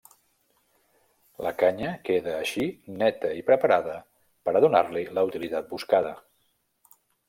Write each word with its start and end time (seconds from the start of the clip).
La 1.47 1.51
canya 1.65 1.91
queda 2.09 2.33
així 2.39 2.67
neta 3.03 3.33
i 3.43 3.47
preparada 3.53 4.01
per 4.49 4.59
a 4.59 4.67
donar-li 4.69 5.09
la 5.21 5.31
utilitat 5.33 5.75
buscada. 5.79 6.21